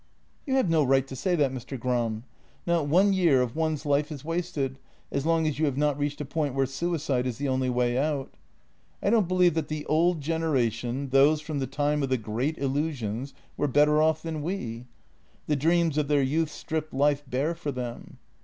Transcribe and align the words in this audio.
You 0.47 0.55
have 0.55 0.67
no 0.67 0.83
right 0.83 1.05
to 1.07 1.15
say 1.15 1.35
that, 1.35 1.51
Mr. 1.51 1.79
Gram. 1.79 2.23
Not 2.65 2.87
one 2.87 3.13
year 3.13 3.39
of 3.39 3.55
one's 3.55 3.85
life 3.85 4.11
is 4.11 4.25
wasted, 4.25 4.79
as 5.11 5.27
long 5.27 5.45
as 5.45 5.59
you 5.59 5.65
have 5.65 5.77
not 5.77 5.95
reached 5.99 6.19
a 6.19 6.25
point 6.25 6.55
where 6.55 6.65
suicide 6.65 7.27
is 7.27 7.37
the 7.37 7.47
only 7.47 7.69
way 7.69 7.99
out. 7.99 8.33
I 9.03 9.11
don't 9.11 9.27
believe 9.27 9.53
that 9.53 9.67
the 9.67 9.85
old 9.85 10.19
generation, 10.19 11.09
those 11.09 11.39
from 11.39 11.59
the 11.59 11.67
time 11.67 12.01
of 12.01 12.09
the 12.09 12.17
great 12.17 12.57
illusions, 12.57 13.35
were 13.57 13.67
better 13.67 14.01
off 14.01 14.23
than 14.23 14.41
we. 14.41 14.87
The 15.45 15.55
dreams 15.55 15.99
of 15.99 16.07
their 16.07 16.23
youth 16.23 16.49
stripped 16.49 16.95
life 16.95 17.21
bare 17.29 17.53
for 17.53 17.71
them. 17.71 18.17